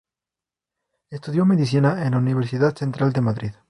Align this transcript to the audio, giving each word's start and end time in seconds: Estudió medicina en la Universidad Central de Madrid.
Estudió 1.11 1.45
medicina 1.45 2.03
en 2.03 2.13
la 2.13 2.17
Universidad 2.17 2.75
Central 2.75 3.13
de 3.13 3.21
Madrid. 3.21 3.51